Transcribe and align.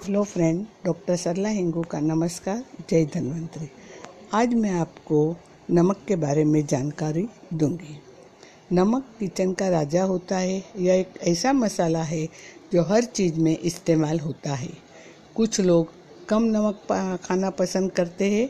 Hello 0.00 0.22
friend, 0.24 0.64
doctor 0.84 1.16
Sarla 1.16 1.48
Hingu 1.48 1.82
का 1.82 1.98
नमस्कार, 2.00 2.62
जय 2.90 3.04
धन्वंतरी। 3.04 3.68
आज 4.34 4.54
मैं 4.54 4.70
आपको 4.70 5.18
नमक 5.70 6.04
के 6.08 6.16
बारे 6.16 6.44
में 6.44 6.64
जानकारी 6.66 7.26
दूँगी। 7.54 7.98
नमक 8.72 9.10
किचन 9.18 9.52
का 9.52 9.68
राजा 9.68 10.04
होता 10.04 10.38
है, 10.38 10.62
यह 10.76 10.94
एक 10.94 11.18
ऐसा 11.22 11.52
मसाला 11.52 12.02
है 12.02 12.24
जो 12.72 12.82
हर 12.82 13.04
चीज़ 13.04 13.40
में 13.40 13.56
इस्तेमाल 13.58 14.20
होता 14.20 14.54
है। 14.54 14.70
कुछ 15.36 15.60
लोग 15.60 15.92
कम 16.28 16.44
नमक 16.46 17.20
खाना 17.24 17.50
पसंद 17.50 17.92
करते 17.92 18.30
हैं, 18.30 18.48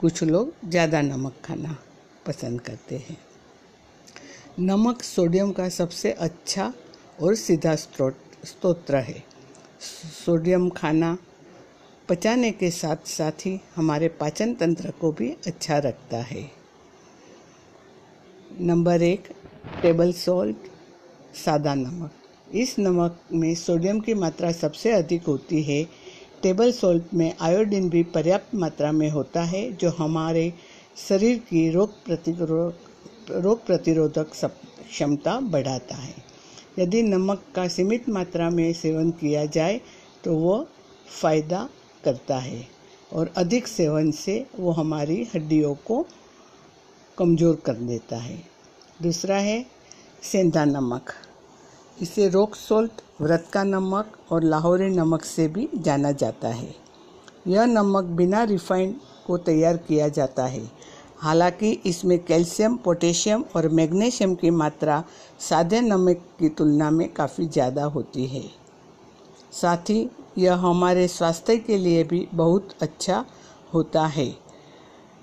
कुछ 0.00 0.22
लोग 0.22 0.52
ज़्यादा 0.64 1.02
नमक 1.02 1.40
खाना 1.44 1.78
पसंद 2.26 2.60
करते 2.60 2.96
हैं। 2.98 3.18
नमक 4.60 5.02
सोडियम 5.04 5.52
का 5.52 5.68
सबसे 5.68 6.12
अच्छा 6.12 6.72
और 7.22 7.34
सीधा 7.36 7.74
स्रोत 7.76 8.46
स्त्रोत्र 8.46 8.96
है। 8.96 9.22
सोडियम 9.80 10.68
खाना 10.68 11.18
पचाने 12.08 12.50
के 12.50 12.70
साथ 12.70 12.96
साथ 13.06 13.32
ही 13.32 13.60
हमारे 13.76 14.08
पाचन 14.08 14.54
तंत्र 14.54 14.90
को 14.90 15.12
भी 15.12 15.36
अच्छा 15.46 15.78
रखता 15.78 16.16
है। 16.16 16.50
नंबर 18.60 19.02
एक, 19.02 19.28
टेबल 19.82 20.12
सॉल्ट, 20.12 20.56
सादा 21.34 21.74
नमक। 21.74 22.10
इस 22.54 22.78
नमक 22.78 23.20
में 23.32 23.54
सोडियम 23.54 24.00
की 24.00 24.14
मात्रा 24.14 24.52
सबसे 24.52 24.92
अधिक 24.92 25.24
होती 25.24 25.62
है। 25.62 25.84
टेबल 26.42 26.72
सॉल्ट 26.72 27.14
में 27.14 27.34
आयोडीन 27.40 27.90
भी 27.90 28.02
पर्याप्त 28.02 28.54
मात्रा 28.54 28.92
में 28.92 29.10
होता 29.10 29.42
है, 29.42 29.72
जो 29.72 29.90
हमारे 29.90 30.54
शरीर 31.08 31.38
की 31.38 31.70
रोग 31.70 32.04
प्रतिरोधक 32.04 32.78
रोग 33.30 33.66
प्रतिरोधक 33.66 34.30
क्षमता 34.30 35.40
बढ़ाता 35.40 35.96
है। 35.96 36.27
यदि 36.78 37.02
नमक 37.02 37.42
का 37.54 37.66
सीमित 37.68 38.08
मात्रा 38.08 38.48
में 38.50 38.72
सेवन 38.72 39.10
किया 39.10 39.44
जाए 39.46 39.80
तो 40.24 40.34
वो 40.34 40.66
फ़ायदा 41.20 41.68
करता 42.04 42.38
है 42.38 42.66
और 43.12 43.32
अधिक 43.36 43.66
सेवन 43.68 44.10
से 44.10 44.44
वो 44.58 44.70
हमारी 44.70 45.22
हड्डियों 45.34 45.74
को 45.86 46.04
कमज़ोर 47.18 47.56
कर 47.66 47.74
देता 47.74 48.16
है। 48.16 48.38
दूसरा 49.02 49.36
है 49.36 49.64
सेंधा 50.22 50.64
नमक। 50.64 51.12
इसे 52.02 52.28
रोक 52.28 52.54
सोल्ट, 52.54 52.92
व्रत 53.20 53.46
का 53.52 53.62
नमक 53.64 54.16
और 54.30 54.44
लाहौरी 54.44 54.88
नमक 54.88 55.24
से 55.24 55.46
भी 55.48 55.68
जाना 55.76 56.12
जाता 56.12 56.48
है। 56.48 56.74
यह 57.46 57.64
नमक 57.66 58.04
बिना 58.16 58.42
रिफाइंड 58.44 58.94
को 59.26 59.38
तैयार 59.38 59.76
किया 59.78 60.08
जाता 60.08 60.46
है। 60.46 60.62
हालाँकि 61.18 61.70
इसमें 61.86 62.18
कैल्शियम, 62.24 62.76
पोटेशियम 62.76 63.44
और 63.56 63.68
मैग्नीशियम 63.68 64.34
की 64.34 64.50
मात्रा 64.50 65.02
सादे 65.40 65.80
नमक 65.80 66.22
की 66.38 66.48
तुलना 66.48 66.90
में 66.90 67.08
काफ़ी 67.12 67.46
ज़्यादा 67.46 67.84
होती 67.84 68.26
है। 68.26 68.42
साथ 69.52 69.90
ही 69.90 70.08
यह 70.38 70.54
हमारे 70.56 71.06
स्वास्थ्य 71.08 71.56
के 71.56 71.76
लिए 71.76 72.04
भी 72.04 72.26
बहुत 72.34 72.68
अच्छा 72.82 73.24
होता 73.74 74.06
है। 74.06 74.34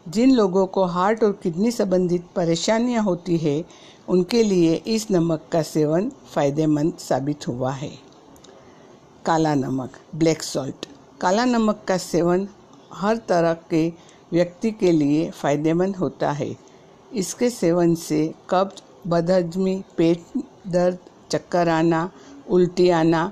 जिन 0.06 0.32
लोगों 0.32 0.66
को 0.68 0.84
हार्ट 0.86 1.24
और 1.24 1.32
किडनी 1.44 1.72
संबंधित 1.72 2.26
परेशानियाँ 2.36 3.04
होती 3.04 3.38
है, 3.38 3.64
उनके 4.08 4.44
लिए 4.44 4.74
इस 4.88 5.10
नमक 5.12 5.48
का 5.52 5.62
सेवन 5.62 6.12
फ़ायदेमंद 6.34 6.94
साबित 7.00 7.48
हुआ 7.48 7.72
है। 7.72 7.92
काला 9.26 9.54
नमक, 9.56 9.92
ब्लैक 10.16 10.44
सॉल्ट। 10.44 10.86
काला 11.22 11.46
नमक 11.46 11.84
का 11.88 11.98
सेवन 11.98 12.48
हर 12.94 13.18
तरह 13.18 13.54
के 13.70 13.88
व्यक्ति 14.32 14.72
के 14.72 14.92
लिए 14.92 15.30
फ़ायदेमंद 15.32 15.96
होता 15.96 16.32
है। 16.32 16.56
इसके 17.14 17.50
सेवन 17.50 17.96
से 17.96 18.34
कब्ज, 18.50 18.82
बदहजमी, 19.08 19.76
पेट 19.98 20.24
दर्द 20.68 20.98
चक्कर 21.32 21.70
आना 21.70 22.10
उल्टी 22.50 22.90
आना 22.92 23.32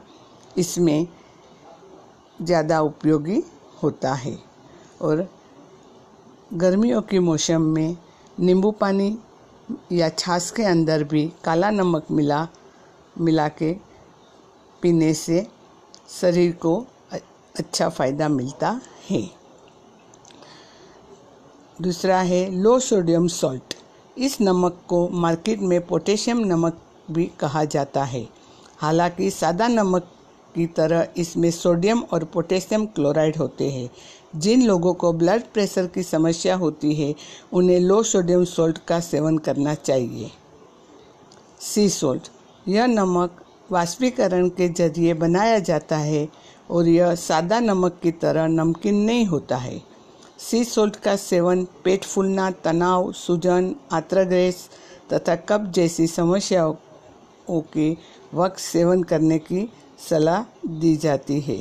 इसमें 0.57 1.07
ज़्यादा 2.39 2.81
उपयोगी 2.81 3.43
होता 3.83 4.13
है। 4.13 4.37
और 5.01 5.27
गर्मियों 6.53 7.01
के 7.01 7.19
मौसम 7.19 7.61
में 7.75 7.95
नींबू 8.37 8.71
पानी 8.71 9.17
या 9.91 10.09
छाछ 10.09 10.49
के 10.51 10.63
अंदर 10.65 11.03
भी 11.03 11.25
काला 11.43 11.69
नमक 11.71 12.11
मिला 12.11 12.47
मिला 13.15 13.47
के 13.49 13.73
पीने 14.83 15.13
से 15.13 15.45
शरीर 16.11 16.51
को 16.61 16.75
अच्छा 17.11 17.89
फ़ायदा 17.89 18.27
मिलता 18.29 18.79
है। 19.09 19.21
दूसरा 21.81 22.17
है 22.17 22.51
लो 22.51 22.79
सोडियम 22.79 23.27
सॉल्ट। 23.27 23.73
इस 24.17 24.41
नमक 24.41 24.81
को 24.87 25.09
मार्केट 25.09 25.59
में 25.59 25.87
पोटेशियम 25.87 26.39
नमक 26.39 26.77
भी 27.11 27.31
कहा 27.39 27.63
जाता 27.63 28.03
है। 28.03 28.27
हालाँकि 28.77 29.29
सादा 29.31 29.67
नमक 29.67 30.03
की 30.55 30.65
तरह 30.65 31.07
इसमें 31.17 31.51
सोडियम 31.51 32.03
और 32.13 32.23
पोटेशियम 32.23 32.85
क्लोराइड 32.85 33.37
होते 33.37 33.69
हैं। 33.69 33.89
जिन 34.35 34.63
लोगों 34.63 34.93
को 34.93 35.13
ब्लड 35.13 35.41
प्रेशर 35.53 35.87
की 35.87 36.03
समस्या 36.03 36.55
होती 36.55 36.93
है, 36.95 37.15
उन्हें 37.53 37.79
लो 37.79 38.03
सोडियम 38.03 38.45
सॉल्ट 38.45 38.77
का 38.77 38.99
सेवन 38.99 39.37
करना 39.37 39.73
चाहिए। 39.73 40.31
Sea 41.59 41.89
salt. 41.89 42.21
यह 42.67 42.85
नमक 42.85 43.41
वाष्पीकरण 43.71 44.49
के 44.49 44.69
ज़रिए 44.69 45.13
बनाया 45.13 45.59
जाता 45.59 45.97
है 45.97 46.27
और 46.71 46.87
यह 46.87 47.15
सादा 47.15 47.59
नमक 47.59 47.99
की 48.03 48.11
तरह 48.11 48.47
नमकीन 48.47 48.95
नहीं 48.95 49.25
होता 49.25 49.57
है। 49.57 49.92
सी 50.43 50.63
सोल्ट 50.63 50.95
का 50.95 51.15
सेवन, 51.15 51.63
पेट 51.83 52.03
फूलना, 52.03 52.49
तनाव, 52.51 53.11
सूजन 53.11 53.75
आत्रग्रेस 53.91 54.69
तथा 55.13 55.35
कब्ज 55.35 55.73
जैसी 55.73 56.07
समस्याओं 56.07 57.61
के 57.73 57.91
वक्त 58.33 58.59
सेवन 58.59 59.03
करने 59.03 59.37
की 59.39 59.69
सलाह 60.09 60.43
दी 60.79 60.95
जाती 60.97 61.39
है। 61.41 61.57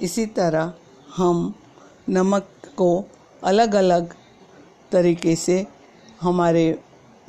इसी 0.00 0.26
तरह 0.26 0.72
हम 1.16 1.54
नमक 2.08 2.48
को 2.76 3.04
अलग 3.44 3.74
अलग 3.74 4.14
तरीके 4.92 5.36
से 5.36 5.66
हमारे 6.20 6.78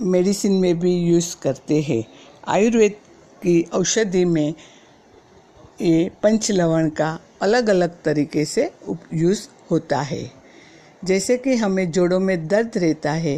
मेडिसिन 0.01 0.53
में 0.53 0.79
भी 0.79 0.93
यूज़ 0.97 1.35
करते 1.41 1.81
हैं। 1.81 2.03
आयुर्वेद 2.47 2.95
की 3.43 3.61
औषधि 3.73 4.25
में 4.25 4.53
ये 5.81 6.11
पंचलवण 6.23 6.89
का 6.89 7.17
अलग 7.41 7.69
अलग 7.69 8.01
तरीके 8.03 8.45
से 8.45 8.71
यूज़ 9.13 9.47
होता 9.71 10.01
है। 10.01 10.38
जैसे 11.03 11.37
कि 11.37 11.55
हमें 11.55 11.91
जोड़ों 11.91 12.19
में 12.19 12.47
दर्द 12.47 12.77
रहता 12.77 13.11
है 13.11 13.37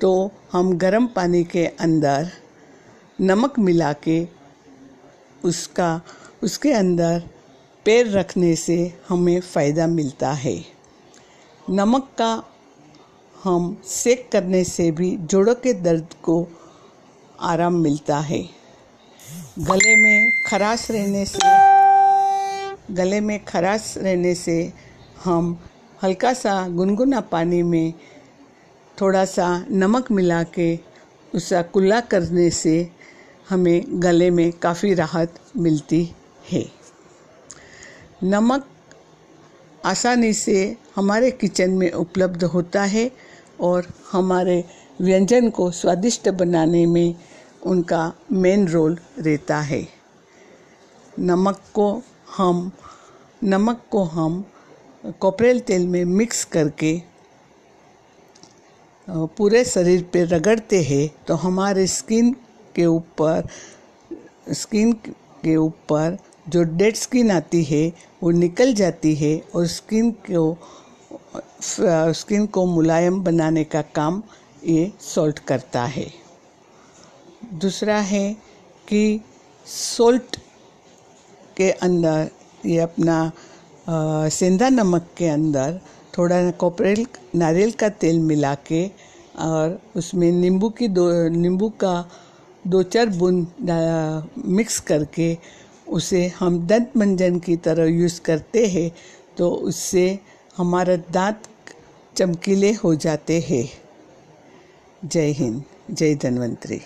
तो 0.00 0.10
हम 0.52 0.72
गर्म 0.78 1.06
पानी 1.06 1.42
के 1.44 1.66
अंदर 1.66 2.30
नमक 3.20 3.58
मिला 3.58 3.92
के 4.04 4.26
उसका, 5.44 6.00
उसके 6.42 6.72
अंदर 6.72 7.22
पैर 7.86 8.10
रखने 8.10 8.54
से 8.56 8.76
हमें 9.08 9.40
फ़ायदा 9.40 9.86
मिलता 9.86 10.32
है। 10.32 10.54
नमक 11.70 12.08
का 12.18 12.32
हम 13.36 13.76
सेक 13.84 14.28
करने 14.32 14.62
से 14.64 14.90
भी 14.90 15.16
जोड़ों 15.16 15.54
के 15.54 15.72
दर्द 15.72 16.14
को 16.22 16.46
आराम 17.40 17.74
मिलता 17.74 18.18
है। 18.20 18.42
गले 19.58 19.96
में 19.96 20.30
खराश 20.46 20.90
रहने 20.90 21.24
से, 21.24 21.38
गले 22.94 23.20
में 23.20 23.44
खराश 23.44 23.94
रहने 23.98 24.34
से 24.34 24.72
हम 25.24 25.58
हल्का 26.02 26.32
सा 26.32 26.68
गुनगुना 26.68 27.20
पानी 27.20 27.62
में 27.62 27.92
थोड़ा 29.00 29.24
सा 29.24 29.64
नमक 29.70 30.10
मिला 30.10 30.42
के 30.42 30.78
उसका 31.34 31.62
कुल्ला 31.62 32.00
करने 32.00 32.50
से 32.50 32.90
हमें 33.48 34.02
गले 34.02 34.30
में 34.30 34.52
काफ़ी 34.52 34.94
राहत 34.94 35.34
मिलती 35.56 36.14
है। 36.52 36.64
नमक 38.22 38.66
आसानी 39.84 40.32
से 40.32 40.76
हमारे 40.96 41.30
किचन 41.30 41.70
में 41.70 41.90
उपलब्ध 41.92 42.44
होता 42.44 42.82
है 42.82 43.10
और 43.60 43.86
हमारे 44.12 44.64
व्यंजन 45.00 45.50
को 45.50 45.70
स्वादिष्ट 45.70 46.28
बनाने 46.28 46.86
में 46.86 47.14
उनका 47.62 48.12
मेन 48.32 48.68
रोल 48.68 48.98
रहता 49.18 49.60
है। 49.60 49.88
नमक 51.18 51.60
को 51.74 52.02
हम, 52.36 52.72
नमक 53.44 53.84
को 53.90 54.04
हम 54.04 54.44
कॉपरेल 55.04 55.60
तेल 55.60 55.86
में 55.86 56.04
मिक्स 56.04 56.44
करके 56.44 57.00
पूरे 59.08 59.64
शरीर 59.64 60.02
पे 60.12 60.24
रगड़ते 60.24 60.82
हैं 60.82 61.08
तो 61.26 61.34
हमारे 61.34 61.86
स्किन 61.86 62.32
के 62.74 62.86
ऊपर 62.86 63.48
स्किन 64.52 64.92
के 65.42 65.56
ऊपर 65.56 66.18
जो 66.48 66.62
डेड 66.62 66.96
स्किन 66.96 67.30
आती 67.30 67.62
है, 67.64 67.92
वो 68.22 68.30
निकल 68.30 68.72
जाती 68.74 69.14
है 69.14 69.40
और 69.54 69.66
स्किन 69.66 70.10
को 70.30 70.56
स्किन 72.12 72.46
को 72.46 72.64
मुलायम 72.66 73.22
बनाने 73.24 73.64
का 73.64 73.82
काम 73.94 74.22
ये 74.64 74.92
सॉल्ट 75.00 75.38
करता 75.38 75.84
है। 75.86 76.06
दूसरा 77.54 77.98
है 77.98 78.32
कि 78.88 79.20
सोल्ट 79.66 80.36
के 81.56 81.70
अंदर 81.70 82.30
ये 82.66 82.78
अपना 82.78 83.30
सेंधा 84.30 84.68
नमक 84.68 85.06
के 85.16 85.28
अंदर 85.28 85.80
थोड़ा 86.18 86.50
कोपरेल 86.50 87.06
नारियल 87.34 87.70
का 87.72 87.88
तेल 88.02 88.18
मिला 88.20 88.54
के 88.66 88.86
और 89.40 89.78
उसमें 89.96 90.30
नींबू 90.32 90.68
की 90.78 90.88
दो 90.88 91.08
नींबू 91.28 91.68
का 91.80 91.94
दो 92.66 92.82
चार 92.82 93.08
बूंद 93.18 93.46
मिक्स 94.46 94.78
करके 94.80 95.36
उसे 95.90 96.26
हम 96.38 96.58
दंत 96.66 96.96
मंजन 96.96 97.38
की 97.38 97.56
तरह 97.56 97.90
यूज़ 97.90 98.20
करते 98.20 98.66
हैं 98.66 98.90
तो 99.38 99.50
उससे 99.68 100.06
हमारा 100.56 100.96
दांत 101.10 101.42
चमकीले 102.16 102.72
हो 102.74 102.94
जाते 102.94 103.40
हैं 103.48 103.68
जय 105.04 105.30
हिंद 105.32 105.62
जय 105.90 106.14
धन्वंतरी 106.14 106.80